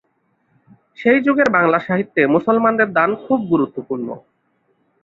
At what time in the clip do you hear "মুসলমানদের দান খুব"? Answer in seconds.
2.27-3.39